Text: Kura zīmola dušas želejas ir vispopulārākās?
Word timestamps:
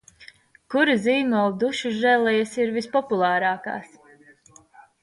Kura 0.75 0.95
zīmola 1.03 1.51
dušas 1.65 1.99
želejas 2.07 2.57
ir 2.65 2.75
vispopulārākās? 2.79 3.95